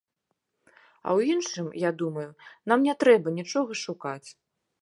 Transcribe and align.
А 0.67 1.09
ў 1.17 1.35
іншым, 1.35 1.69
я 1.83 1.91
думаю, 2.01 2.25
нам 2.73 2.79
не 2.89 2.97
трэба 3.05 3.35
нічога 3.39 3.71
шукаць. 3.87 4.29